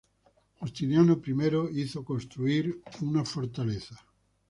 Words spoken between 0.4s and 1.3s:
Justiniano